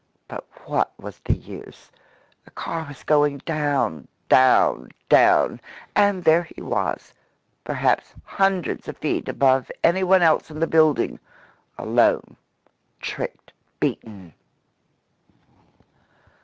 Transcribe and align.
But 0.27 0.43
what 0.67 0.91
was 0.99 1.19
the 1.19 1.35
use? 1.35 1.91
The 2.43 2.49
car 2.49 2.85
was 2.87 3.03
going 3.03 3.37
down 3.45 4.07
down 4.29 4.89
down, 5.09 5.61
and 5.95 6.23
there 6.23 6.41
he 6.55 6.59
was, 6.59 7.13
perhaps 7.63 8.15
hundreds 8.23 8.87
of 8.87 8.97
feet 8.97 9.29
above 9.29 9.71
any 9.83 10.03
one 10.03 10.23
else 10.23 10.49
in 10.49 10.59
the 10.59 10.65
building 10.65 11.19
alone, 11.77 12.35
tricked, 12.99 13.53
beaten! 13.79 14.33